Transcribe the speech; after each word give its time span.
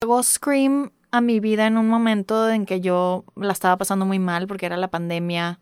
Llegó 0.00 0.22
Scream 0.22 0.92
a 1.10 1.20
mi 1.22 1.40
vida 1.40 1.66
en 1.66 1.78
un 1.78 1.88
momento 1.88 2.50
en 2.50 2.66
que 2.66 2.80
yo 2.82 3.24
la 3.34 3.52
estaba 3.52 3.78
pasando 3.78 4.04
muy 4.04 4.18
mal 4.18 4.46
porque 4.46 4.66
era 4.66 4.76
la 4.76 4.88
pandemia. 4.88 5.60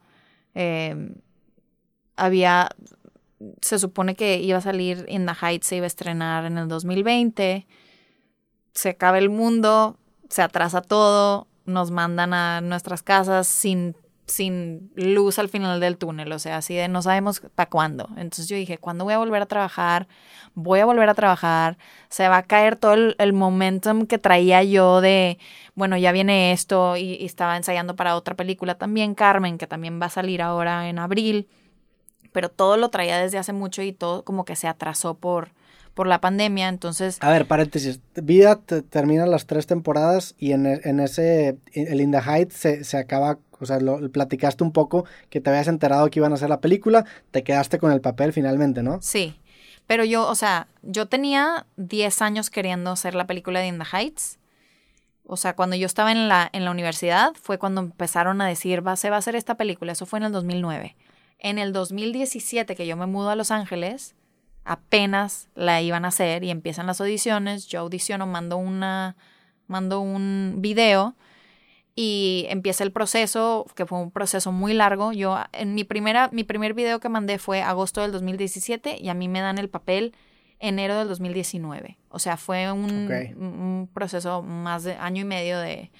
eh, 0.55 1.15
había, 2.17 2.69
se 3.61 3.79
supone 3.79 4.15
que 4.15 4.39
iba 4.39 4.59
a 4.59 4.61
salir 4.61 5.05
In 5.09 5.27
the 5.27 5.33
Heights, 5.41 5.67
se 5.67 5.77
iba 5.77 5.85
a 5.85 5.87
estrenar 5.89 6.45
en 6.45 6.59
el 6.59 6.69
2020. 6.69 7.67
Se 8.73 8.89
acaba 8.89 9.19
el 9.19 9.31
mundo, 9.31 9.99
se 10.29 10.43
atrasa 10.43 10.81
todo, 10.83 11.47
nos 11.65 11.91
mandan 11.91 12.35
a 12.35 12.61
nuestras 12.61 13.03
casas 13.03 13.47
sin, 13.47 13.97
sin 14.27 14.91
luz 14.95 15.39
al 15.39 15.49
final 15.49 15.81
del 15.81 15.99
túnel, 15.99 16.33
o 16.33 16.39
sea, 16.39 16.57
así 16.57 16.75
de 16.75 16.89
no 16.89 17.03
sabemos 17.03 17.43
para 17.55 17.69
cuándo. 17.69 18.09
Entonces 18.17 18.49
yo 18.49 18.57
dije, 18.57 18.79
¿cuándo 18.79 19.05
voy 19.05 19.15
a 19.15 19.19
volver 19.19 19.43
a 19.43 19.47
trabajar? 19.47 20.09
Voy 20.55 20.81
a 20.81 20.87
volver 20.87 21.09
a 21.09 21.15
trabajar, 21.15 21.77
se 22.09 22.29
va 22.29 22.39
a 22.39 22.43
caer 22.45 22.77
todo 22.77 22.95
el, 22.95 23.17
el 23.19 23.33
momentum 23.33 24.07
que 24.07 24.19
traía 24.19 24.63
yo 24.63 25.01
de, 25.01 25.39
bueno, 25.75 25.97
ya 25.97 26.13
viene 26.13 26.53
esto 26.53 26.97
y, 26.97 27.15
y 27.17 27.25
estaba 27.27 27.57
ensayando 27.57 27.97
para 27.97 28.17
otra 28.17 28.35
película 28.35 28.77
también, 28.77 29.15
Carmen, 29.15 29.59
que 29.59 29.67
también 29.67 30.01
va 30.01 30.07
a 30.07 30.11
salir 30.11 30.41
ahora 30.41 30.89
en 30.89 30.99
abril, 30.99 31.49
pero 32.33 32.49
todo 32.49 32.77
lo 32.77 32.89
traía 32.89 33.19
desde 33.19 33.39
hace 33.39 33.53
mucho 33.53 33.83
y 33.83 33.93
todo 33.93 34.25
como 34.25 34.45
que 34.45 34.57
se 34.57 34.69
atrasó 34.69 35.15
por, 35.15 35.51
por 35.93 36.07
la 36.07 36.21
pandemia, 36.21 36.69
entonces... 36.69 37.19
A 37.21 37.31
ver, 37.31 37.47
paréntesis. 37.47 38.01
Vida 38.15 38.57
te- 38.57 38.83
termina 38.83 39.27
las 39.27 39.47
tres 39.47 39.67
temporadas 39.67 40.35
y 40.39 40.53
en, 40.53 40.67
e- 40.67 40.81
en 40.85 40.99
ese, 41.01 41.59
el 41.73 42.01
In 42.01 42.11
the 42.13 42.19
Heights 42.21 42.55
se, 42.55 42.85
se 42.85 42.97
acaba, 42.97 43.39
o 43.61 43.67
sea, 43.67 43.81
lo, 43.81 44.11
platicaste 44.11 44.65
un 44.65 44.73
poco 44.73 45.05
que 45.31 45.41
te 45.41 45.51
habías 45.51 45.69
enterado 45.69 46.09
que 46.11 46.21
iban 46.21 46.33
a 46.33 46.37
hacer 46.37 46.49
la 46.49 46.61
película, 46.61 47.05
te 47.31 47.43
quedaste 47.43 47.79
con 47.79 47.93
el 47.93 48.01
papel 48.01 48.33
finalmente, 48.33 48.83
¿no? 48.83 49.01
Sí, 49.01 49.39
pero 49.87 50.05
yo, 50.05 50.29
o 50.29 50.35
sea, 50.35 50.69
yo 50.83 51.07
tenía 51.07 51.67
10 51.77 52.23
años 52.23 52.51
queriendo 52.51 52.91
hacer 52.91 53.15
la 53.15 53.27
película 53.27 53.61
de 53.61 53.67
In 53.67 53.79
the 53.79 53.85
Heights. 53.85 54.39
O 55.27 55.37
sea, 55.37 55.57
cuando 55.57 55.77
yo 55.77 55.87
estaba 55.87 56.13
en 56.13 56.29
la, 56.29 56.49
en 56.53 56.65
la 56.65 56.71
universidad 56.71 57.33
fue 57.35 57.59
cuando 57.59 57.81
empezaron 57.81 58.41
a 58.41 58.47
decir, 58.47 58.87
va, 58.87 58.97
se 58.97 59.11
va 59.11 59.17
a 59.17 59.19
hacer 59.19 59.37
esta 59.37 59.57
película. 59.57 59.93
Eso 59.93 60.07
fue 60.07 60.19
en 60.19 60.25
el 60.25 60.33
2009. 60.33 60.97
En 61.39 61.59
el 61.59 61.73
2017, 61.73 62.75
que 62.75 62.87
yo 62.87 62.97
me 62.97 63.07
mudo 63.07 63.31
a 63.31 63.37
Los 63.37 63.51
Ángeles, 63.51 64.15
apenas 64.65 65.49
la 65.55 65.81
iban 65.83 66.05
a 66.05 66.09
hacer 66.09 66.45
y 66.45 66.51
empiezan 66.51 66.87
las 66.87 67.01
audiciones. 67.01 67.67
Yo 67.67 67.81
audiciono, 67.81 68.27
mando, 68.27 68.57
una, 68.57 69.17
mando 69.67 70.01
un 70.01 70.57
video 70.59 71.15
y 71.97 72.47
empieza 72.49 72.83
el 72.83 72.93
proceso, 72.93 73.67
que 73.77 73.87
fue 73.87 73.99
un 73.99 74.11
proceso 74.11 74.51
muy 74.51 74.75
largo. 74.75 75.13
Yo, 75.13 75.39
en 75.53 75.75
mi 75.75 75.85
primera, 75.85 76.29
mi 76.33 76.45
primer 76.45 76.75
video 76.75 76.99
que 76.99 77.09
mandé 77.09 77.39
fue 77.39 77.63
agosto 77.63 78.01
del 78.01 78.13
2017 78.13 78.99
y 79.01 79.09
a 79.09 79.15
mí 79.15 79.29
me 79.29 79.41
dan 79.41 79.59
el 79.59 79.69
papel 79.69 80.15
enero 80.59 80.99
del 80.99 81.09
2019. 81.09 81.99
O 82.09 82.19
sea, 82.19 82.37
fue 82.37 82.71
un, 82.73 83.89
proceso 83.93 84.43
más 84.43 84.83
de 84.83 84.95
año 84.95 85.23
y 85.23 85.25
medio 85.25 85.59
de, 85.59 85.91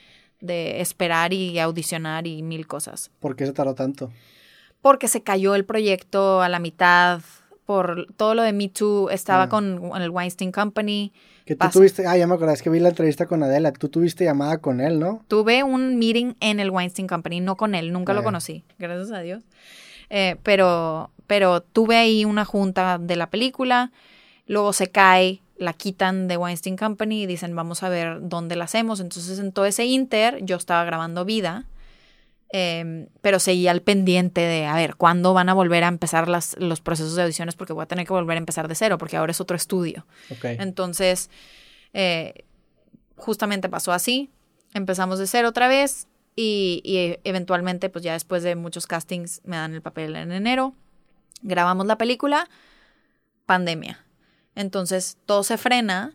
de 0.41 0.81
esperar 0.81 1.33
y 1.33 1.59
audicionar 1.61 2.27
y 2.27 2.43
mil 2.43 2.67
cosas. 2.67 3.11
¿Por 3.21 3.37
qué 3.37 3.47
se 3.47 3.53
tardó 3.53 3.75
tanto? 3.75 4.11
Porque 4.81 5.07
se 5.09 5.23
cayó 5.23 5.55
el 5.55 5.65
proyecto 5.65 6.43
a 6.43 6.49
la 6.49 6.59
mitad, 6.59 7.23
por 7.67 8.07
todo 8.17 8.35
lo 8.35 8.43
de 8.43 8.53
Me 8.53 8.69
Too, 8.69 9.11
estaba 9.11 9.45
Ah. 9.45 9.49
con 9.49 9.81
el 10.01 10.11
Weinstein 10.11 10.53
Company. 10.53 11.13
Que 11.47 11.57
tú 11.57 11.67
tuviste, 11.71 12.07
ah, 12.07 12.17
ya 12.17 12.27
me 12.27 12.35
acordé, 12.35 12.55
es 12.55 12.63
que 12.63 12.71
vi 12.71 12.81
la 12.81 12.89
entrevista 12.91 13.27
con 13.27 13.43
Adela, 13.43 13.73
tú 13.73 13.89
tuviste 13.89 14.25
llamada 14.25 14.59
con 14.59 14.81
él, 14.81 14.99
¿no? 14.99 15.23
Tuve 15.29 15.63
un 15.63 15.99
meeting 15.99 16.35
en 16.41 16.59
el 16.61 16.71
Weinstein 16.71 17.07
Company, 17.07 17.41
no 17.41 17.57
con 17.57 17.75
él, 17.75 17.93
nunca 17.93 18.15
lo 18.15 18.21
Ah. 18.21 18.25
conocí, 18.25 18.65
gracias 18.79 19.11
a 19.13 19.21
Dios. 19.21 19.43
Eh, 20.11 20.37
pero, 20.43 21.11
pero 21.27 21.61
tuve 21.63 21.97
ahí 21.97 22.25
una 22.25 22.45
junta 22.45 22.99
de 22.99 23.17
la 23.17 23.29
película, 23.29 23.93
luego 24.47 24.73
se 24.73 24.89
cae, 24.89 25.41
la 25.57 25.73
quitan 25.73 26.29
de 26.29 26.37
Weinstein 26.37 26.77
Company 26.77 27.23
y 27.23 27.27
dicen 27.27 27.55
vamos 27.55 27.83
a 27.83 27.89
ver 27.89 28.19
dónde 28.23 28.57
la 28.57 28.65
hacemos. 28.65 29.01
Entonces 29.01 29.39
en 29.39 29.53
todo 29.53 29.67
ese 29.67 29.85
inter 29.87 30.39
yo 30.43 30.57
estaba 30.57 30.85
grabando 30.85 31.25
vida, 31.25 31.67
eh, 32.57 33.09
pero 33.21 33.41
seguía 33.41 33.73
al 33.73 33.83
pendiente 33.83 34.41
de 34.41 34.65
a 34.65 34.77
ver 34.77 34.95
cuándo 34.95 35.35
van 35.35 35.49
a 35.49 35.55
volver 35.55 35.83
a 35.83 35.89
empezar 35.89 36.29
las, 36.29 36.57
los 36.61 36.81
procesos 36.81 37.17
de 37.17 37.23
audiciones 37.23 37.57
porque 37.57 37.73
voy 37.73 37.83
a 37.83 37.87
tener 37.87 38.07
que 38.07 38.13
volver 38.13 38.37
a 38.37 38.39
empezar 38.39 38.69
de 38.69 38.77
cero 38.77 38.97
porque 38.97 39.17
ahora 39.17 39.33
es 39.33 39.41
otro 39.41 39.57
estudio. 39.57 40.07
Entonces, 40.45 41.31
eh, 41.95 42.45
justamente 43.17 43.69
pasó 43.69 43.91
así. 43.91 44.31
Empezamos 44.73 45.19
de 45.19 45.27
cero 45.27 45.49
otra 45.49 45.67
vez 45.67 46.07
y, 46.37 46.81
y 46.85 47.19
eventualmente, 47.29 47.89
pues 47.89 48.05
ya 48.05 48.13
después 48.13 48.45
de 48.45 48.55
muchos 48.55 48.87
castings, 48.87 49.41
me 49.43 49.57
dan 49.57 49.75
el 49.75 49.83
papel 49.83 50.15
en 50.15 50.31
enero. 50.31 50.77
Grabamos 51.43 51.87
la 51.87 51.99
película, 51.99 52.49
pandemia. 53.47 54.07
Entonces, 54.55 55.19
todo 55.27 55.43
se 55.43 55.59
frena 55.59 56.15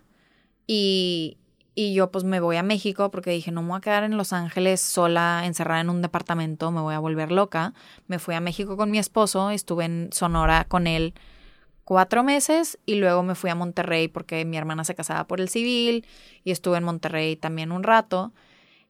y, 0.68 1.39
y 1.80 1.94
yo 1.94 2.12
pues 2.12 2.26
me 2.26 2.42
voy 2.42 2.58
a 2.58 2.64
México 2.64 3.10
porque 3.10 3.30
dije, 3.30 3.54
no 3.54 3.62
me 3.62 3.70
voy 3.70 3.78
a 3.78 3.80
quedar 3.80 4.04
en 4.04 4.18
Los 4.18 4.34
Ángeles 4.34 4.82
sola, 4.82 5.44
encerrada 5.46 5.80
en 5.80 5.90
un 5.90 6.02
departamento, 6.02 6.72
me 6.72 6.82
voy 6.82 6.94
a 6.94 7.00
volver 7.00 7.32
loca. 7.32 7.74
Me 8.08 8.20
fui 8.20 8.36
a 8.36 8.42
México 8.42 8.76
con 8.76 8.92
mi 8.92 9.00
esposo, 9.00 9.50
estuve 9.50 9.86
en 9.86 10.10
Sonora 10.12 10.66
con 10.68 10.88
él 10.88 11.14
cuatro 11.86 12.22
meses 12.22 12.78
y 12.86 12.96
luego 12.96 13.24
me 13.24 13.34
fui 13.34 13.50
a 13.50 13.56
Monterrey 13.56 14.10
porque 14.10 14.44
mi 14.44 14.58
hermana 14.58 14.84
se 14.84 14.94
casaba 14.94 15.26
por 15.26 15.40
el 15.40 15.48
civil 15.48 16.06
y 16.44 16.52
estuve 16.52 16.80
en 16.80 16.84
Monterrey 16.84 17.38
también 17.38 17.72
un 17.72 17.84
rato. 17.84 18.34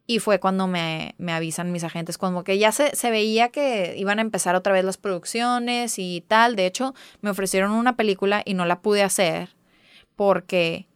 Y 0.07 0.17
fue 0.17 0.39
cuando 0.39 0.65
me, 0.65 1.13
me 1.19 1.31
avisan 1.31 1.71
mis 1.71 1.83
agentes, 1.83 2.17
como 2.17 2.43
que 2.43 2.57
ya 2.57 2.71
se, 2.71 2.95
se 2.95 3.11
veía 3.11 3.49
que 3.49 3.93
iban 3.97 4.17
a 4.17 4.23
empezar 4.23 4.55
otra 4.55 4.73
vez 4.73 4.83
las 4.83 4.97
producciones 4.97 5.99
y 5.99 6.25
tal. 6.27 6.55
De 6.55 6.65
hecho, 6.65 6.95
me 7.21 7.29
ofrecieron 7.29 7.69
una 7.69 7.95
película 7.95 8.41
y 8.43 8.55
no 8.55 8.65
la 8.65 8.81
pude 8.81 9.03
hacer 9.03 9.49
porque 10.15 10.88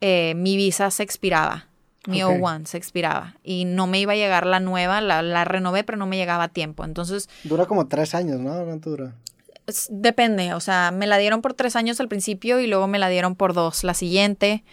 eh, 0.00 0.34
mi 0.36 0.56
visa 0.56 0.90
se 0.90 1.02
expiraba. 1.02 1.66
Mi 2.06 2.22
Ok. 2.22 2.32
O1 2.38 2.64
se 2.66 2.78
expiraba. 2.78 3.34
Y 3.42 3.64
no 3.66 3.86
me 3.86 4.00
iba 4.00 4.12
a 4.12 4.16
llegar 4.16 4.46
la 4.46 4.60
nueva, 4.60 5.00
la, 5.00 5.20
la 5.20 5.44
renové, 5.44 5.84
pero 5.84 5.98
no 5.98 6.06
me 6.06 6.16
llegaba 6.16 6.44
a 6.44 6.48
tiempo. 6.48 6.84
Entonces, 6.84 7.28
Dura 7.44 7.66
como 7.66 7.86
tres 7.88 8.14
años, 8.14 8.40
¿no? 8.40 8.64
¿Cuánto 8.64 8.90
dura? 8.90 9.14
es- 9.66 9.88
Depende, 9.90 10.54
o 10.54 10.60
sea, 10.60 10.90
me 10.90 11.06
la 11.06 11.18
dieron 11.18 11.42
por 11.42 11.52
tres 11.52 11.76
años 11.76 12.00
al 12.00 12.08
principio 12.08 12.60
y 12.60 12.66
luego 12.66 12.86
me 12.86 12.98
la 12.98 13.08
dieron 13.10 13.34
por 13.36 13.52
dos 13.52 13.84
la 13.84 13.92
siguiente 13.92 14.64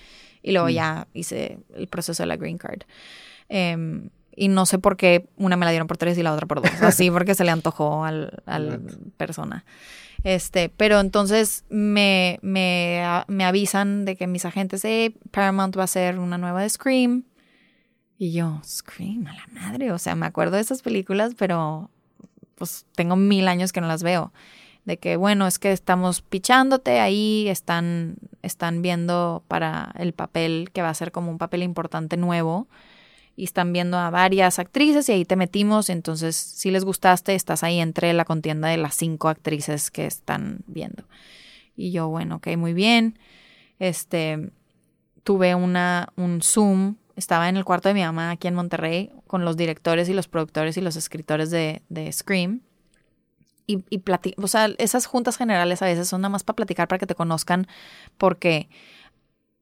y 0.42 0.52
luego 0.54 0.68
Mm. 0.68 0.72
ya 0.72 1.08
hice 1.14 1.58
el 1.76 1.88
proceso 1.88 2.24
de 2.24 2.28
la 2.28 2.38
green 2.38 2.58
card. 2.58 2.84
Em, 3.50 4.10
y 4.38 4.48
no 4.48 4.66
sé 4.66 4.80
por 4.80 4.96
qué 4.96 5.28
una 5.38 5.58
me 5.58 5.66
la 5.66 5.72
dieron 5.72 5.88
por 5.88 5.98
tres 5.98 6.18
y 6.18 6.24
la 6.24 6.32
otra 6.34 6.46
por 6.46 6.62
dos, 6.62 6.72
así 6.82 7.12
porque 7.12 7.36
se 7.36 7.44
le 7.44 7.52
antojó 7.52 8.06
al, 8.06 8.42
al 8.46 8.80
persona. 9.18 9.66
Este, 10.26 10.70
pero 10.70 11.02
entonces 11.02 11.66
me, 11.70 12.40
me, 12.42 13.04
me 13.28 13.46
avisan 13.46 14.06
de 14.06 14.16
que 14.16 14.26
mis 14.26 14.44
agentes, 14.44 14.84
eh, 14.84 15.16
Paramount 15.30 15.78
va 15.78 15.82
a 15.82 15.84
hacer 15.84 16.18
una 16.18 16.40
nueva 16.40 16.64
de 16.64 16.70
Scream. 16.70 17.26
Y 18.18 18.32
yo, 18.32 18.60
Scream, 18.66 19.28
a 19.28 19.34
la 19.34 19.46
madre, 19.52 19.92
o 19.92 20.00
sea, 20.00 20.16
me 20.16 20.26
acuerdo 20.26 20.56
de 20.56 20.64
esas 20.64 20.82
películas, 20.82 21.36
pero 21.38 21.92
pues 22.56 22.88
tengo 22.96 23.16
mil 23.16 23.48
años 23.48 23.72
que 23.72 23.82
no 23.82 23.88
las 23.88 24.02
veo. 24.02 24.34
De 24.84 24.98
que 24.98 25.16
bueno, 25.16 25.46
es 25.46 25.60
que 25.60 25.72
estamos 25.72 26.24
pichándote 26.24 27.00
ahí, 27.00 27.48
están, 27.48 28.16
están 28.42 28.82
viendo 28.82 29.44
para 29.48 29.94
el 29.96 30.14
papel 30.14 30.72
que 30.74 30.82
va 30.82 30.90
a 30.90 30.96
ser 30.96 31.12
como 31.12 31.30
un 31.30 31.38
papel 31.38 31.62
importante 31.62 32.18
nuevo 32.18 32.68
y 33.36 33.44
están 33.44 33.74
viendo 33.74 33.98
a 33.98 34.10
varias 34.10 34.60
actrices 34.60 35.10
y 35.10 35.12
ahí 35.12 35.26
te 35.26 35.36
metimos, 35.36 35.90
entonces 35.90 36.36
si 36.36 36.72
les 36.72 36.86
gustaste, 36.86 37.36
estás 37.36 37.64
ahí 37.64 37.80
entre 37.80 38.14
la 38.14 38.26
contienda 38.26 38.70
de 38.70 38.78
las 38.78 38.96
cinco 38.96 39.28
actrices 39.28 39.92
que 39.92 40.06
están 40.06 40.60
viendo. 40.68 41.04
Y 41.76 41.92
yo, 41.92 42.08
bueno, 42.08 42.38
ok, 42.38 42.56
muy 42.58 42.74
bien. 42.74 43.20
Este, 43.80 44.52
tuve 45.24 45.54
una, 45.56 46.10
un 46.16 46.42
Zoom, 46.42 46.96
estaba 47.16 47.50
en 47.50 47.58
el 47.58 47.66
cuarto 47.66 47.90
de 47.90 47.96
mi 47.96 48.02
mamá 48.02 48.32
aquí 48.32 48.48
en 48.48 48.56
Monterrey 48.56 49.12
con 49.28 49.44
los 49.44 49.58
directores 49.58 50.08
y 50.08 50.14
los 50.14 50.28
productores 50.28 50.78
y 50.78 50.82
los 50.82 50.96
escritores 50.96 51.52
de, 51.52 51.82
de 51.90 52.12
Scream 52.12 52.62
y, 53.68 53.84
y 53.90 54.02
o 54.38 54.48
sea, 54.48 54.70
esas 54.78 55.06
juntas 55.06 55.38
generales 55.38 55.82
a 55.82 55.86
veces 55.86 56.08
son 56.08 56.22
nada 56.22 56.30
más 56.30 56.44
para 56.44 56.56
platicar, 56.56 56.88
para 56.88 57.00
que 57.00 57.08
te 57.08 57.16
conozcan, 57.16 57.68
porque 58.18 58.70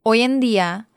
hoy 0.01 0.21
en 0.21 0.39
día 0.39 0.89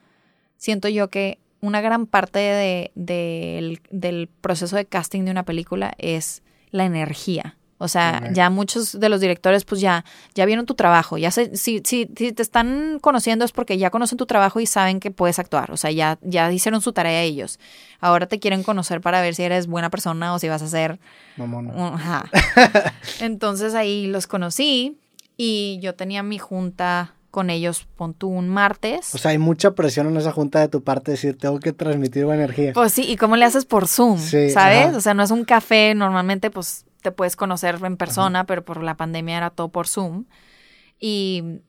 siento 0.57 0.89
yo 0.89 1.09
que 1.09 1.39
una 1.61 1.81
gran 1.81 2.07
parte 2.07 2.39
de- 2.39 2.91
del- 2.95 3.81
del 3.91 4.29
proceso 4.41 4.77
de 4.77 4.85
casting 4.87 5.25
de 5.25 5.31
una 5.31 5.45
película 5.45 5.93
es 5.99 6.43
la 6.71 6.85
energía. 6.85 7.57
O 7.79 7.89
sea, 7.89 8.21
ya 8.33 8.49
muchos 8.49 8.99
de 8.99 9.11
los 9.11 9.21
directores 9.21 9.65
pues 9.67 9.83
ya, 9.83 10.03
ya 10.35 10.47
vieron 10.47 10.65
tu 10.65 10.75
trabajo, 10.75 11.19
ya 11.19 11.31
sé, 11.31 11.55
si, 11.59 11.83
si, 11.85 12.09
si 12.17 12.33
te 12.33 12.41
están 12.43 12.99
conociendo 13.03 13.45
es 13.45 13.53
porque 13.53 13.77
ya 13.77 13.91
conocen 13.91 14.17
tu 14.17 14.25
trabajo 14.25 14.61
y 14.61 14.67
saben 14.67 14.99
que 14.99 15.11
puedes 15.11 15.39
actuar, 15.39 15.71
o 15.71 15.77
sea, 15.77 15.91
ya, 15.91 16.19
ya 16.23 16.51
hicieron 16.51 16.81
su 16.81 16.95
tarea 16.95 17.21
ellos. 17.21 17.59
Ahora 18.01 18.29
te 18.29 18.39
quieren 18.39 18.63
conocer 18.63 19.03
para 19.03 19.21
ver 19.21 19.35
si 19.35 19.43
eres 19.43 19.67
buena 19.67 19.91
persona 19.91 20.33
o 20.33 20.39
si 20.39 20.49
vas 20.49 20.63
a 20.63 20.69
ser 20.69 20.99
Mamona. 21.37 21.75
Ajá. 21.95 22.31
Entonces 23.21 23.75
ahí 23.75 24.07
los 24.07 24.27
conocí 24.27 24.97
y 25.37 25.79
yo 25.83 25.95
tenía 25.95 26.23
mi 26.23 26.39
junta 26.39 27.13
con 27.37 27.51
ellos, 27.51 27.87
pon 27.97 28.15
tú 28.15 28.29
un 28.29 28.49
martes. 28.49 29.15
O 29.15 29.19
sea, 29.19 29.33
hay 29.33 29.37
mucha 29.37 29.75
presión 29.75 30.07
en 30.07 30.17
esa 30.17 30.33
junta 30.33 30.59
de 30.59 30.69
tu 30.69 30.83
parte 30.83 31.11
decir, 31.11 31.37
tengo 31.37 31.61
que 31.61 31.75
transmitir 31.75 32.25
buena 32.25 32.45
energía. 32.45 32.73
pues 32.73 32.95
sí, 32.95 33.03
¿y 33.03 33.17
cómo 33.19 33.37
le 33.37 33.45
haces 33.45 33.67
por 33.67 33.89
Zoom? 33.89 34.19
Sí, 34.19 34.49
¿Sabes? 34.49 34.87
ajá. 34.87 34.97
O 34.97 35.01
sea, 35.03 35.13
no 35.13 35.23
es 35.23 35.31
un 35.31 35.45
café, 35.45 35.95
normalmente 35.95 36.51
pues 36.51 36.87
te 37.03 37.13
puedes 37.13 37.37
conocer 37.37 37.79
en 37.85 37.99
persona, 37.99 38.47
pero 38.47 38.65
por 38.65 38.83
la 38.83 38.97
pandemia 38.97 39.37
era 39.37 39.51
todo 39.51 39.69
por 39.69 39.87
Zoom. 39.87 40.25
Y, 40.99 41.61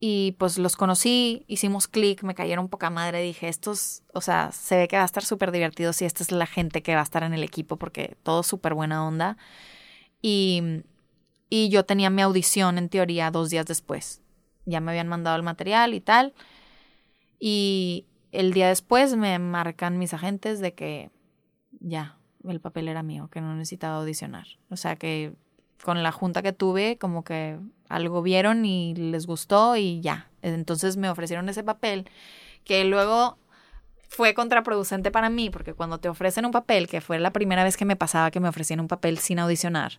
y 0.00 0.32
pues 0.32 0.58
los 0.58 0.76
conocí, 0.76 1.46
hicimos 1.48 1.88
clic, 1.88 2.22
me 2.22 2.34
cayeron 2.34 2.68
poca 2.68 2.90
madre, 2.90 3.22
dije, 3.22 3.48
estos, 3.48 4.02
o 4.12 4.20
sea, 4.20 4.52
se 4.52 4.76
ve 4.76 4.86
que 4.86 4.96
va 4.96 5.02
a 5.02 5.06
estar 5.06 5.24
súper 5.24 5.50
divertido 5.50 5.94
si 5.94 6.04
esta 6.04 6.22
es 6.22 6.30
la 6.30 6.44
gente 6.44 6.82
que 6.82 6.94
va 6.94 7.00
a 7.00 7.04
estar 7.04 7.22
en 7.22 7.32
el 7.32 7.42
equipo 7.42 7.78
porque 7.78 8.18
todo 8.22 8.42
súper 8.42 8.74
buena 8.74 9.06
onda. 9.06 9.38
Y, 10.20 10.82
y 11.48 11.70
yo 11.70 11.86
tenía 11.86 12.10
mi 12.10 12.20
audición 12.20 12.76
en 12.76 12.90
teoría 12.90 13.30
dos 13.30 13.48
días 13.48 13.64
después. 13.64 14.20
Ya 14.64 14.80
me 14.80 14.90
habían 14.90 15.08
mandado 15.08 15.36
el 15.36 15.42
material 15.42 15.94
y 15.94 16.00
tal. 16.00 16.34
Y 17.38 18.06
el 18.32 18.52
día 18.52 18.68
después 18.68 19.16
me 19.16 19.38
marcan 19.38 19.98
mis 19.98 20.14
agentes 20.14 20.60
de 20.60 20.74
que 20.74 21.10
ya, 21.80 22.16
el 22.44 22.60
papel 22.60 22.88
era 22.88 23.02
mío, 23.02 23.28
que 23.30 23.40
no 23.40 23.54
necesitaba 23.54 23.96
audicionar. 23.96 24.46
O 24.70 24.76
sea 24.76 24.96
que 24.96 25.34
con 25.82 26.02
la 26.02 26.12
junta 26.12 26.42
que 26.42 26.52
tuve, 26.52 26.96
como 26.98 27.24
que 27.24 27.58
algo 27.88 28.22
vieron 28.22 28.64
y 28.64 28.94
les 28.94 29.26
gustó 29.26 29.76
y 29.76 30.00
ya. 30.00 30.30
Entonces 30.42 30.96
me 30.96 31.10
ofrecieron 31.10 31.48
ese 31.48 31.62
papel 31.62 32.08
que 32.64 32.84
luego 32.84 33.38
fue 34.08 34.34
contraproducente 34.34 35.10
para 35.10 35.28
mí, 35.28 35.50
porque 35.50 35.74
cuando 35.74 35.98
te 35.98 36.08
ofrecen 36.08 36.46
un 36.46 36.52
papel, 36.52 36.88
que 36.88 37.00
fue 37.00 37.18
la 37.18 37.32
primera 37.32 37.64
vez 37.64 37.76
que 37.76 37.84
me 37.84 37.96
pasaba 37.96 38.30
que 38.30 38.40
me 38.40 38.48
ofrecían 38.48 38.80
un 38.80 38.88
papel 38.88 39.18
sin 39.18 39.38
audicionar, 39.38 39.98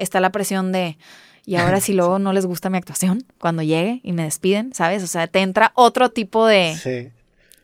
está 0.00 0.20
la 0.20 0.32
presión 0.32 0.72
de, 0.72 0.98
y 1.46 1.56
ahora 1.56 1.80
si 1.80 1.92
luego 1.92 2.18
no 2.18 2.32
les 2.32 2.46
gusta 2.46 2.70
mi 2.70 2.78
actuación 2.78 3.24
cuando 3.38 3.62
llegue 3.62 4.00
y 4.02 4.12
me 4.12 4.24
despiden, 4.24 4.74
¿sabes? 4.74 5.02
O 5.02 5.06
sea, 5.06 5.26
te 5.26 5.40
entra 5.40 5.72
otro 5.74 6.10
tipo 6.10 6.46
de, 6.46 7.12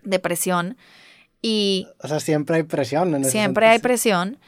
de 0.02 0.18
presión. 0.18 0.76
Y, 1.42 1.86
o 2.02 2.08
sea, 2.08 2.20
siempre 2.20 2.56
hay 2.56 2.62
presión. 2.62 3.14
En 3.14 3.24
siempre 3.24 3.66
hay 3.66 3.78
presión. 3.78 4.38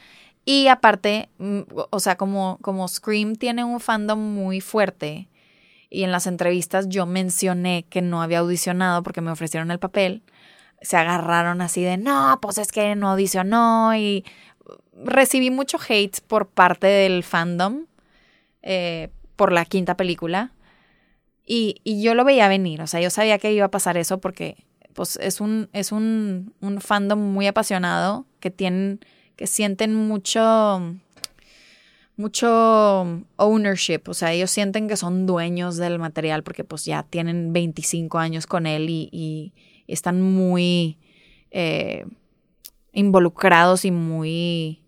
Y 0.45 0.67
aparte, 0.67 1.29
mm, 1.37 1.61
o 1.89 1.99
sea, 1.99 2.15
como, 2.15 2.57
como 2.61 2.87
Scream 2.87 3.35
tiene 3.35 3.63
un 3.63 3.79
fandom 3.79 4.19
muy 4.19 4.61
fuerte, 4.61 5.27
y 5.89 6.03
en 6.03 6.11
las 6.11 6.27
entrevistas 6.27 6.87
yo 6.87 7.05
mencioné 7.05 7.85
que 7.89 8.01
no 8.01 8.21
había 8.21 8.39
audicionado 8.39 9.03
porque 9.03 9.21
me 9.21 9.31
ofrecieron 9.31 9.71
el 9.71 9.79
papel, 9.79 10.23
se 10.81 10.97
agarraron 10.97 11.61
así 11.61 11.83
de, 11.83 11.97
no, 11.97 12.39
pues 12.41 12.57
es 12.57 12.71
que 12.71 12.95
no 12.95 13.11
audicionó 13.11 13.95
y 13.95 14.23
recibí 15.03 15.51
mucho 15.51 15.77
hate 15.87 16.19
por 16.27 16.47
parte 16.47 16.87
del 16.87 17.23
fandom 17.23 17.85
eh, 18.61 19.09
por 19.35 19.51
la 19.51 19.65
quinta 19.65 19.95
película. 19.95 20.51
Y, 21.45 21.81
y, 21.83 22.03
yo 22.03 22.13
lo 22.13 22.25
veía 22.25 22.47
venir, 22.47 22.79
o 22.81 22.87
sea, 22.87 23.01
yo 23.01 23.09
sabía 23.09 23.39
que 23.39 23.51
iba 23.51 23.65
a 23.65 23.71
pasar 23.71 23.97
eso 23.97 24.19
porque 24.19 24.65
pues 24.93 25.17
es 25.21 25.41
un, 25.41 25.67
es 25.73 25.91
un, 25.91 26.53
un 26.61 26.79
fandom 26.79 27.19
muy 27.19 27.47
apasionado 27.47 28.27
que 28.39 28.51
tienen 28.51 28.99
que 29.35 29.47
sienten 29.47 29.95
mucho 29.95 30.93
mucho 32.17 33.23
ownership, 33.37 34.01
o 34.07 34.13
sea, 34.13 34.33
ellos 34.33 34.51
sienten 34.51 34.89
que 34.89 34.97
son 34.97 35.25
dueños 35.25 35.77
del 35.77 35.97
material 35.97 36.43
porque 36.43 36.65
pues 36.65 36.83
ya 36.83 37.03
tienen 37.03 37.53
25 37.53 38.19
años 38.19 38.45
con 38.45 38.65
él 38.65 38.89
y, 38.89 39.53
están 39.87 40.21
muy 40.21 40.97
eh, 41.49 42.05
involucrados 42.91 43.85
y 43.85 43.91
muy 43.91 44.81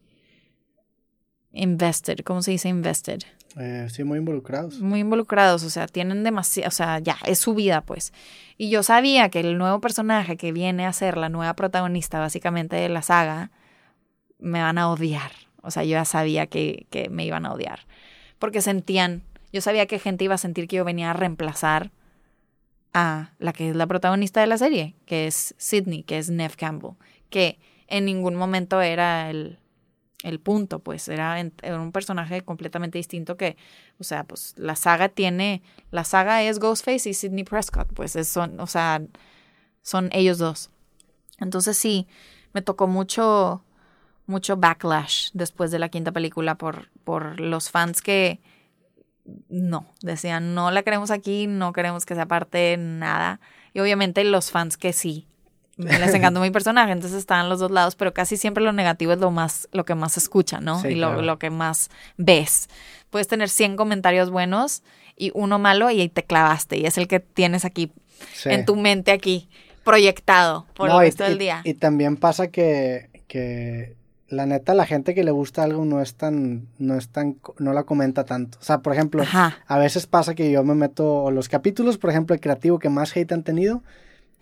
invested, 1.54 2.20
¿cómo 2.24 2.42
se 2.42 2.52
dice 2.52 2.70
invested? 2.70 3.22
Eh, 3.58 3.88
sí, 3.90 4.04
muy 4.04 4.20
involucrados. 4.20 4.80
Muy 4.80 5.00
involucrados, 5.00 5.64
o 5.64 5.70
sea, 5.70 5.88
tienen 5.88 6.24
demasiado, 6.24 6.70
o 6.70 6.72
sea, 6.72 7.00
ya, 7.00 7.18
es 7.26 7.40
su 7.40 7.54
vida, 7.54 7.82
pues. 7.82 8.14
Y 8.58 8.70
yo 8.70 8.84
sabía 8.84 9.30
que 9.30 9.42
el 9.42 9.58
nuevo 9.58 9.82
personaje 9.82 10.38
que 10.38 10.52
viene 10.52 10.86
a 10.86 10.94
ser 10.94 11.18
la 11.18 11.30
nueva 11.30 11.56
protagonista, 11.56 12.20
básicamente, 12.20 12.76
de 12.76 12.90
la 12.90 13.02
saga, 13.02 13.52
me 14.40 14.62
van 14.62 14.78
a 14.78 14.90
odiar. 14.90 15.32
O 15.62 15.72
sea, 15.72 15.84
yo 15.84 15.92
ya 15.92 16.06
sabía 16.06 16.48
que, 16.48 16.88
que 16.90 17.10
me 17.10 17.26
iban 17.26 17.46
a 17.46 17.54
odiar. 17.54 17.82
Porque 18.40 18.62
sentían, 18.62 19.24
yo 19.52 19.62
sabía 19.62 19.86
que 19.86 20.00
gente 20.00 20.24
iba 20.24 20.36
a 20.36 20.40
sentir 20.40 20.68
que 20.68 20.78
yo 20.78 20.86
venía 20.86 21.12
a 21.12 21.14
reemplazar 21.14 21.92
a 22.94 23.32
la 23.38 23.54
que 23.54 23.70
es 23.70 23.76
la 23.76 23.88
protagonista 23.88 24.42
de 24.42 24.48
la 24.48 24.58
serie, 24.58 24.96
que 25.06 25.28
es 25.28 25.56
Sidney, 25.58 26.04
que 26.04 26.18
es 26.18 26.30
Nev 26.30 26.56
Campbell, 26.56 26.96
que 27.30 27.60
en 27.88 28.06
ningún 28.06 28.36
momento 28.36 28.82
era 28.82 29.30
el, 29.30 29.60
el 30.24 30.40
punto, 30.40 30.80
pues 30.80 31.08
era, 31.08 31.38
un 31.64 31.92
personaje 31.92 32.42
completamente 32.42 32.98
distinto 32.98 33.38
que, 33.38 33.58
o 34.00 34.04
sea, 34.04 34.24
pues 34.24 34.54
la 34.58 34.76
saga 34.76 35.10
tiene, 35.10 35.64
la 35.90 36.04
saga 36.04 36.44
es 36.44 36.60
Ghostface 36.60 37.10
y 37.10 37.14
Sidney 37.14 37.44
Prescott, 37.44 37.92
pues 37.94 38.14
son, 38.28 38.60
o 38.60 38.68
sea, 38.68 39.02
son 39.82 40.10
ellos 40.12 40.38
dos. 40.38 40.70
Entonces 41.40 41.78
sí, 41.78 42.08
me 42.54 42.62
tocó 42.62 42.88
mucho, 42.88 43.64
mucho 44.28 44.58
backlash 44.58 45.30
después 45.34 45.72
de 45.72 45.80
la 45.80 45.90
quinta 45.90 46.12
película 46.12 46.56
por, 46.56 46.90
por 47.04 47.40
los 47.40 47.72
fans 47.72 48.02
que 48.02 48.40
no, 49.50 49.86
decían, 50.02 50.54
no 50.54 50.72
la 50.72 50.84
queremos 50.84 51.12
aquí, 51.12 51.48
no 51.48 51.74
queremos 51.74 52.06
que 52.06 52.16
sea 52.16 52.28
parte 52.28 52.76
nada. 52.78 53.40
Y 53.74 53.80
obviamente 53.80 54.24
los 54.24 54.52
fans 54.52 54.78
que 54.78 54.94
sí, 54.94 55.28
les 55.82 56.14
encantó 56.14 56.40
mi 56.40 56.52
personaje, 56.52 56.92
entonces 56.92 57.18
estaban 57.18 57.50
los 57.50 57.60
dos 57.60 57.72
lados, 57.72 57.96
pero 57.96 58.14
casi 58.14 58.38
siempre 58.38 58.64
lo 58.64 58.74
negativo 58.74 59.14
es 59.14 59.20
lo 59.20 59.32
más, 59.32 59.68
lo 59.72 59.86
que 59.86 59.96
más 59.96 60.14
se 60.14 60.20
escucha, 60.20 60.60
¿no? 60.60 60.82
y 60.88 60.96
lo, 60.96 61.22
lo, 61.22 61.40
que 61.40 61.50
más 61.50 61.90
ves. 62.18 62.70
Puedes 63.10 63.28
tener 63.28 63.50
100 63.50 63.76
comentarios 63.76 64.30
buenos 64.30 64.84
y 65.18 65.32
uno 65.34 65.60
malo 65.60 65.90
y 65.92 66.02
ahí 66.02 66.10
te 66.10 66.24
clavaste 66.24 66.78
y 66.78 66.86
es 66.86 66.98
el 66.98 67.08
que 67.08 67.20
tienes 67.20 67.66
aquí 67.66 67.92
en 68.46 68.66
tu 68.66 68.76
mente 68.76 69.12
aquí 69.12 69.50
proyectado 69.84 70.66
por 70.76 70.90
el 70.90 71.00
resto 71.00 71.24
del 71.24 71.38
día. 71.38 71.62
Y, 71.64 71.74
también 71.74 72.18
pasa 72.18 72.48
que, 72.48 73.10
que 73.28 73.96
la 74.32 74.46
neta 74.46 74.74
la 74.74 74.86
gente 74.86 75.14
que 75.14 75.24
le 75.24 75.32
gusta 75.32 75.64
algo 75.64 75.86
no 75.86 76.02
es 76.02 76.16
tan 76.16 76.68
no 76.80 76.96
es 76.96 77.10
tan 77.10 77.38
no 77.60 77.74
la 77.74 77.84
comenta 77.84 78.24
tanto. 78.24 78.58
O 78.60 78.64
sea, 78.64 78.80
por 78.80 78.94
ejemplo, 78.94 79.24
a 79.34 79.78
veces 79.78 80.08
pasa 80.08 80.36
que 80.36 80.52
yo 80.52 80.64
me 80.64 80.76
meto 80.76 81.32
los 81.32 81.50
capítulos, 81.50 81.98
por 81.98 82.10
ejemplo, 82.10 82.34
el 82.34 82.42
creativo 82.42 82.80
que 82.80 82.90
más 82.90 83.16
hate 83.16 83.32
han 83.34 83.44
tenido, 83.44 83.84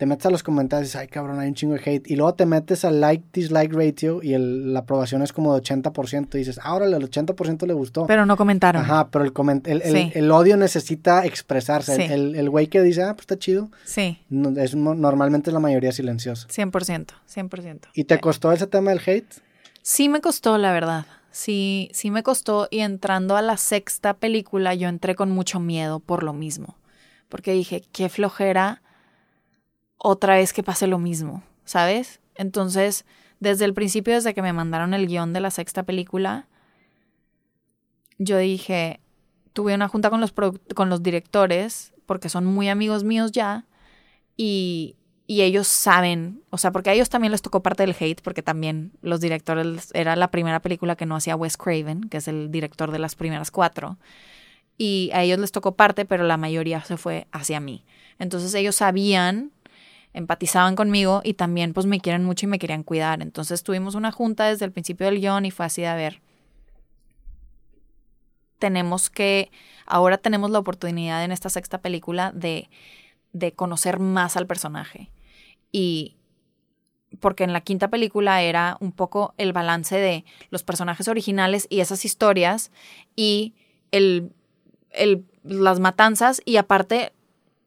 te 0.00 0.06
metes 0.06 0.24
a 0.24 0.30
los 0.30 0.42
comentarios 0.42 0.86
y 0.86 0.88
dices, 0.88 1.00
ay 1.02 1.08
cabrón, 1.08 1.40
hay 1.40 1.48
un 1.48 1.54
chingo 1.54 1.74
de 1.74 1.82
hate. 1.84 2.10
Y 2.10 2.16
luego 2.16 2.32
te 2.32 2.46
metes 2.46 2.86
al 2.86 3.02
like, 3.02 3.22
dislike 3.34 3.70
ratio 3.70 4.22
y 4.22 4.32
el, 4.32 4.72
la 4.72 4.80
aprobación 4.80 5.20
es 5.20 5.30
como 5.30 5.54
de 5.54 5.62
80%. 5.62 6.36
Y 6.36 6.38
dices, 6.38 6.58
ahora 6.62 6.86
el 6.86 6.94
80% 6.94 7.66
le 7.66 7.74
gustó. 7.74 8.06
Pero 8.06 8.24
no 8.24 8.38
comentaron. 8.38 8.80
Ajá, 8.80 9.10
pero 9.10 9.26
el, 9.26 9.32
el, 9.66 10.12
el, 10.14 10.30
odio 10.30 10.56
necesita 10.56 11.26
expresarse. 11.26 12.14
El 12.14 12.48
güey 12.48 12.68
que 12.68 12.80
dice, 12.80 13.02
ah, 13.02 13.12
pues 13.12 13.24
está 13.24 13.38
chido. 13.38 13.68
Sí. 13.84 14.18
es, 14.56 14.74
normalmente 14.74 15.50
es 15.50 15.54
la 15.54 15.60
mayoría 15.60 15.92
silenciosa. 15.92 16.48
100%, 16.48 17.08
100%. 17.30 17.80
¿Y 17.92 18.04
te 18.04 18.18
costó 18.20 18.52
ese 18.52 18.66
tema 18.66 18.92
del 18.92 19.02
hate? 19.04 19.30
Sí 19.82 20.08
me 20.08 20.22
costó, 20.22 20.56
la 20.56 20.72
verdad. 20.72 21.04
Sí, 21.30 21.90
sí 21.92 22.10
me 22.10 22.22
costó. 22.22 22.68
Y 22.70 22.78
entrando 22.78 23.36
a 23.36 23.42
la 23.42 23.58
sexta 23.58 24.14
película, 24.14 24.74
yo 24.74 24.88
entré 24.88 25.14
con 25.14 25.30
mucho 25.30 25.60
miedo 25.60 26.00
por 26.00 26.22
lo 26.22 26.32
mismo. 26.32 26.78
Porque 27.28 27.52
dije, 27.52 27.84
qué 27.92 28.08
flojera 28.08 28.80
otra 30.02 30.34
vez 30.34 30.52
que 30.52 30.62
pase 30.62 30.86
lo 30.86 30.98
mismo, 30.98 31.42
¿sabes? 31.64 32.20
Entonces, 32.34 33.04
desde 33.38 33.66
el 33.66 33.74
principio, 33.74 34.14
desde 34.14 34.34
que 34.34 34.42
me 34.42 34.52
mandaron 34.52 34.94
el 34.94 35.06
guion 35.06 35.32
de 35.32 35.40
la 35.40 35.50
sexta 35.50 35.82
película, 35.82 36.48
yo 38.18 38.38
dije, 38.38 39.00
tuve 39.52 39.74
una 39.74 39.88
junta 39.88 40.08
con 40.08 40.20
los, 40.20 40.32
con 40.74 40.88
los 40.88 41.02
directores, 41.02 41.92
porque 42.06 42.30
son 42.30 42.46
muy 42.46 42.70
amigos 42.70 43.04
míos 43.04 43.30
ya, 43.30 43.66
y, 44.38 44.96
y 45.26 45.42
ellos 45.42 45.66
saben, 45.66 46.42
o 46.48 46.56
sea, 46.56 46.72
porque 46.72 46.90
a 46.90 46.92
ellos 46.94 47.10
también 47.10 47.32
les 47.32 47.42
tocó 47.42 47.62
parte 47.62 47.82
del 47.82 47.94
hate, 47.98 48.22
porque 48.22 48.42
también 48.42 48.92
los 49.02 49.20
directores, 49.20 49.90
era 49.92 50.16
la 50.16 50.30
primera 50.30 50.60
película 50.60 50.96
que 50.96 51.04
no 51.04 51.14
hacía 51.14 51.36
Wes 51.36 51.58
Craven, 51.58 52.08
que 52.08 52.16
es 52.16 52.28
el 52.28 52.50
director 52.50 52.90
de 52.90 52.98
las 53.00 53.16
primeras 53.16 53.50
cuatro, 53.50 53.98
y 54.78 55.10
a 55.12 55.22
ellos 55.22 55.38
les 55.38 55.52
tocó 55.52 55.76
parte, 55.76 56.06
pero 56.06 56.24
la 56.24 56.38
mayoría 56.38 56.82
se 56.82 56.96
fue 56.96 57.26
hacia 57.32 57.60
mí. 57.60 57.84
Entonces 58.18 58.54
ellos 58.54 58.76
sabían 58.76 59.52
empatizaban 60.12 60.76
conmigo 60.76 61.20
y 61.24 61.34
también 61.34 61.72
pues 61.72 61.86
me 61.86 62.00
quieren 62.00 62.24
mucho 62.24 62.46
y 62.46 62.48
me 62.48 62.58
querían 62.58 62.82
cuidar. 62.82 63.22
Entonces 63.22 63.62
tuvimos 63.62 63.94
una 63.94 64.12
junta 64.12 64.46
desde 64.46 64.64
el 64.64 64.72
principio 64.72 65.06
del 65.06 65.20
guion 65.20 65.44
y 65.46 65.50
fue 65.50 65.66
así 65.66 65.82
de 65.82 65.88
a 65.88 65.94
ver, 65.94 66.20
tenemos 68.58 69.10
que, 69.10 69.50
ahora 69.86 70.18
tenemos 70.18 70.50
la 70.50 70.58
oportunidad 70.58 71.24
en 71.24 71.32
esta 71.32 71.48
sexta 71.48 71.78
película 71.78 72.32
de, 72.32 72.68
de 73.32 73.52
conocer 73.52 73.98
más 73.98 74.36
al 74.36 74.46
personaje. 74.46 75.10
Y 75.72 76.16
porque 77.18 77.44
en 77.44 77.52
la 77.52 77.60
quinta 77.60 77.88
película 77.88 78.42
era 78.42 78.76
un 78.80 78.92
poco 78.92 79.34
el 79.36 79.52
balance 79.52 79.96
de 79.96 80.24
los 80.50 80.62
personajes 80.62 81.08
originales 81.08 81.66
y 81.68 81.80
esas 81.80 82.04
historias 82.04 82.70
y 83.16 83.54
el, 83.90 84.32
el, 84.90 85.24
las 85.42 85.80
matanzas 85.80 86.40
y 86.44 86.56
aparte 86.56 87.12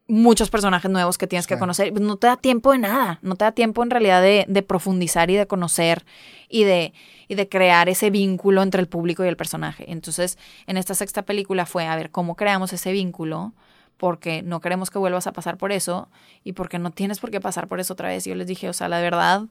muchos 0.06 0.50
personajes 0.50 0.90
nuevos 0.90 1.16
que 1.16 1.26
tienes 1.26 1.46
que 1.46 1.58
conocer. 1.58 1.90
Pues, 1.90 2.02
no 2.02 2.16
te 2.16 2.26
da 2.26 2.36
tiempo 2.36 2.72
de 2.72 2.78
nada, 2.78 3.18
no 3.22 3.36
te 3.36 3.44
da 3.44 3.52
tiempo 3.52 3.82
en 3.82 3.90
realidad 3.90 4.22
de, 4.22 4.62
profundizar 4.62 5.30
y 5.30 5.36
de 5.36 5.46
conocer 5.46 6.04
y 6.48 6.64
de, 6.64 6.92
y 7.28 7.34
de 7.34 7.48
crear 7.48 7.88
ese 7.88 8.10
vínculo 8.10 8.62
entre 8.62 8.80
el 8.80 8.88
público 8.88 9.24
y 9.24 9.28
el 9.28 9.36
personaje. 9.36 9.90
Entonces, 9.90 10.38
en 10.66 10.76
esta 10.76 10.94
sexta 10.94 11.22
película 11.22 11.66
fue 11.66 11.86
a 11.86 11.96
ver 11.96 12.10
cómo 12.10 12.36
creamos 12.36 12.72
ese 12.72 12.92
vínculo, 12.92 13.54
porque 13.96 14.42
no 14.42 14.60
queremos 14.60 14.90
que 14.90 14.98
vuelvas 14.98 15.26
a 15.26 15.32
pasar 15.32 15.56
por 15.56 15.72
eso 15.72 16.08
y 16.42 16.52
porque 16.52 16.78
no 16.78 16.90
tienes 16.90 17.20
por 17.20 17.30
qué 17.30 17.40
pasar 17.40 17.68
por 17.68 17.80
eso 17.80 17.94
otra 17.94 18.08
vez. 18.08 18.26
Y 18.26 18.30
yo 18.30 18.36
les 18.36 18.46
dije, 18.46 18.68
o 18.68 18.72
sea, 18.72 18.88
la 18.88 19.00
verdad, 19.00 19.44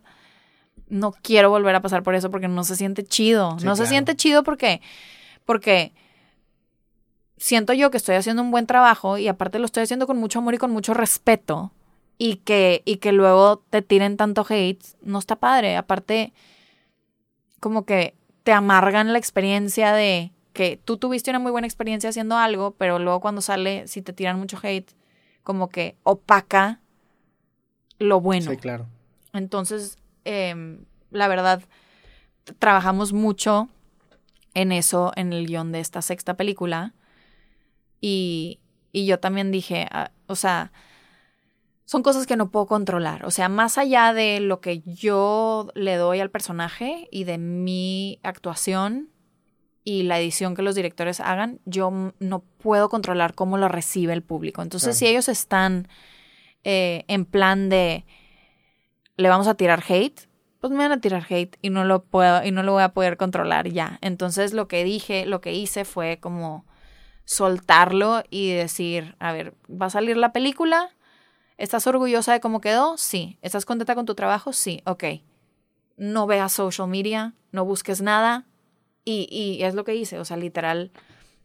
no 0.90 1.14
quiero 1.14 1.50
volver 1.50 1.74
a 1.76 1.82
pasar 1.82 2.04
por 2.04 2.14
eso 2.14 2.30
porque 2.30 2.48
no 2.48 2.64
se 2.64 2.76
siente 2.76 3.04
chido. 3.04 3.58
no 3.64 3.76
se 3.76 3.88
siente 3.88 4.16
chido 4.16 4.44
porque, 4.44 4.82
porque 5.46 5.94
siento 7.44 7.74
yo 7.74 7.92
que 7.92 7.98
estoy 7.98 8.16
haciendo 8.16 8.42
un 8.42 8.52
buen 8.52 8.68
trabajo 8.68 9.18
y 9.18 9.28
aparte 9.28 9.60
lo 9.60 9.66
estoy 9.66 9.84
haciendo 9.84 10.08
con 10.08 10.18
mucho 10.18 10.40
amor 10.40 10.54
y 10.54 10.58
con 10.58 10.72
mucho 10.72 10.94
respeto 10.94 11.74
y 12.18 12.38
que, 12.38 12.82
y 12.86 12.98
que 12.98 13.12
luego 13.12 13.58
te 13.70 13.82
tiren 13.82 14.16
tanto 14.16 14.46
hate, 14.48 14.82
no 15.02 15.20
está 15.20 15.36
padre. 15.36 15.76
Aparte, 15.76 16.32
como 17.60 17.84
que 17.84 18.16
te 18.44 18.54
amargan 18.54 19.12
la 19.12 19.20
experiencia 19.20 19.92
de 19.92 20.32
que 20.54 20.80
tú 20.86 20.96
tuviste 20.96 21.32
una 21.32 21.40
muy 21.40 21.52
buena 21.52 21.68
experiencia 21.68 22.10
haciendo 22.10 22.38
algo, 22.38 22.76
pero 22.78 22.98
luego 22.98 23.20
cuando 23.20 23.42
sale, 23.42 23.90
si 23.90 24.02
te 24.02 24.14
tiran 24.14 24.40
mucho 24.40 24.58
hate, 24.64 24.90
como 25.44 25.68
que 25.68 25.98
opaca 26.04 26.80
lo 28.00 28.22
bueno. 28.22 28.52
Sí, 28.52 28.56
claro. 28.56 28.88
Entonces, 29.34 29.98
em, 30.24 30.86
la 31.12 31.28
verdad, 31.28 31.62
trabajamos 32.58 33.12
mucho 33.12 33.68
en 34.54 34.72
eso, 34.72 35.12
en 35.18 35.34
el 35.34 35.46
guion 35.46 35.74
de 35.74 35.82
esta 35.82 36.02
sexta 36.02 36.36
película. 36.36 36.94
Y, 38.06 38.60
y 38.92 39.06
yo 39.06 39.22
también 39.22 39.50
dije, 39.50 39.88
ah, 39.90 40.12
o 40.28 40.36
sea, 40.36 40.74
son 41.86 42.04
cosas 42.04 42.28
que 42.28 42.36
no 42.36 42.52
puedo 42.52 42.66
controlar. 42.66 43.26
O 43.26 43.32
sea, 43.32 43.48
más 43.48 43.78
allá 43.78 44.12
de 44.12 44.42
lo 44.42 44.60
que 44.60 44.82
yo 44.82 45.70
le 45.74 45.96
doy 45.96 46.20
al 46.20 46.30
personaje 46.30 47.08
y 47.12 47.24
de 47.24 47.38
mi 47.38 48.20
actuación 48.22 49.10
y 49.86 50.04
la 50.04 50.20
edición 50.20 50.54
que 50.54 50.64
los 50.64 50.76
directores 50.76 51.22
hagan, 51.22 51.62
yo 51.64 52.14
no 52.20 52.40
puedo 52.58 52.90
controlar 52.90 53.36
cómo 53.36 53.58
lo 53.58 53.70
recibe 53.70 54.12
el 54.12 54.22
público. 54.22 54.62
Entonces, 54.62 54.98
si 54.98 55.08
ellos 55.08 55.30
están 55.30 55.88
eh, 56.66 57.06
en 57.08 57.24
plan 57.24 57.70
de 57.70 58.06
le 59.16 59.30
vamos 59.30 59.48
a 59.48 59.56
tirar 59.56 59.82
hate, 59.88 60.28
pues 60.60 60.72
me 60.72 60.80
van 60.80 60.92
a 60.92 61.00
tirar 61.00 61.26
hate 61.30 61.56
y 61.62 61.70
no 61.70 61.86
lo 61.86 62.04
puedo 62.04 62.44
y 62.44 62.52
no 62.52 62.64
lo 62.64 62.74
voy 62.74 62.84
a 62.84 62.90
poder 62.90 63.16
controlar 63.16 63.70
ya. 63.70 63.98
Entonces, 64.02 64.52
lo 64.52 64.68
que 64.68 64.84
dije, 64.84 65.26
lo 65.26 65.40
que 65.40 65.54
hice 65.54 65.86
fue 65.86 66.20
como 66.20 66.66
soltarlo 67.26 68.24
y 68.30 68.52
decir, 68.52 69.16
a 69.20 69.32
ver, 69.32 69.54
va 69.70 69.88
a 69.88 69.92
salir 69.92 70.18
la 70.18 70.34
película, 70.34 70.92
¿Estás 71.58 71.86
orgullosa 71.88 72.34
de 72.34 72.40
cómo 72.40 72.62
quedó? 72.62 72.98
Sí. 72.98 73.38
¿Estás 73.42 73.66
contenta 73.66 73.96
con 73.96 74.06
tu 74.06 74.16
trabajo? 74.16 74.54
Sí. 74.54 74.82
Ok. 74.86 75.04
No 75.98 76.26
veas 76.26 76.52
social 76.52 76.88
media, 76.88 77.34
no 77.52 77.66
busques 77.66 78.02
nada. 78.02 78.46
Y, 79.06 79.28
y 79.32 79.64
es 79.64 79.76
lo 79.76 79.84
que 79.84 79.96
hice. 79.96 80.20
O 80.20 80.26
sea, 80.26 80.38
literal, 80.38 80.92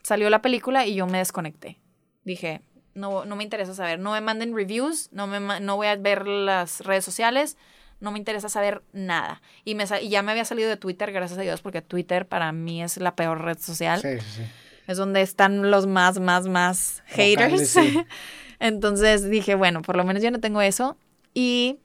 salió 0.02 0.30
la 0.30 0.42
película 0.42 0.86
y 0.86 0.94
yo 0.94 1.06
me 1.06 1.18
desconecté. 1.18 1.78
Dije, 2.24 2.62
no, 2.94 3.24
no 3.24 3.36
me 3.36 3.44
interesa 3.44 3.74
saber. 3.74 3.98
No 3.98 4.12
me 4.12 4.20
manden 4.20 4.56
reviews, 4.56 5.10
no, 5.12 5.26
me, 5.26 5.60
no 5.60 5.76
voy 5.76 5.88
a 5.88 5.96
ver 5.96 6.26
las 6.26 6.80
redes 6.80 7.04
sociales, 7.04 7.56
no 8.00 8.10
me 8.10 8.18
interesa 8.18 8.48
saber 8.48 8.82
nada. 8.92 9.42
Y, 9.64 9.74
me, 9.74 9.84
y 10.00 10.08
ya 10.08 10.22
me 10.22 10.32
había 10.32 10.44
salido 10.44 10.68
de 10.68 10.76
Twitter, 10.76 11.12
gracias 11.12 11.38
a 11.38 11.42
Dios, 11.42 11.60
porque 11.60 11.82
Twitter 11.82 12.26
para 12.26 12.52
mí 12.52 12.82
es 12.82 12.96
la 12.96 13.14
peor 13.14 13.42
red 13.42 13.58
social. 13.58 14.00
Sí, 14.00 14.18
sí, 14.20 14.26
sí. 14.36 14.42
Es 14.88 14.96
donde 14.96 15.22
están 15.22 15.70
los 15.70 15.86
más, 15.86 16.18
más, 16.18 16.48
más 16.48 17.02
haters. 17.06 17.52
Vocales, 17.52 17.70
sí. 17.70 18.04
Entonces 18.58 19.30
dije, 19.30 19.54
bueno, 19.54 19.82
por 19.82 19.96
lo 19.96 20.02
menos 20.02 20.22
yo 20.22 20.30
no 20.32 20.40
tengo 20.40 20.60
eso. 20.60 20.96
Y 21.34 21.78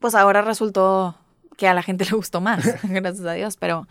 pues 0.00 0.14
ahora 0.16 0.42
resultó 0.42 1.16
que 1.56 1.68
a 1.68 1.74
la 1.74 1.82
gente 1.82 2.04
le 2.10 2.16
gustó 2.16 2.40
más, 2.40 2.64
gracias 2.82 3.24
a 3.26 3.34
Dios, 3.34 3.56
pero, 3.56 3.86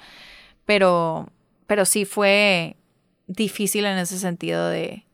pero, 0.65 1.29
pero 1.67 1.85
sí 1.85 2.03
fue 2.03 2.75
difícil 3.27 3.85
en 3.85 3.99
ese 3.99 4.17
sentido 4.17 4.67
de, 4.67 5.05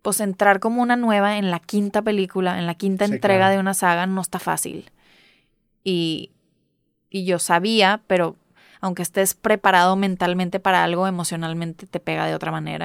pues 0.00 0.20
entrar 0.20 0.60
como 0.60 0.80
una 0.80 0.94
nueva 0.96 1.38
en 1.38 1.50
la 1.50 1.58
quinta 1.58 2.02
película, 2.02 2.58
en 2.58 2.66
la 2.66 2.76
quinta 2.76 3.06
Sí, 3.06 3.14
entrega 3.14 3.40
claro. 3.40 3.54
de 3.54 3.58
una 3.60 3.74
saga, 3.74 4.06
no 4.06 4.20
está 4.20 4.38
fácil. 4.38 4.90
Y, 5.82 6.30
y 7.10 7.24
yo 7.24 7.40
sabía, 7.40 8.00
pero 8.06 8.36
aunque 8.82 9.02
estés 9.02 9.34
preparado 9.34 9.96
mentalmente 9.96 10.60
para 10.60 10.84
algo, 10.84 11.06
emocionalmente 11.06 11.86
te 11.86 12.00
pega 12.00 12.26
de 12.26 12.34
otra 12.34 12.50
manera. 12.50 12.80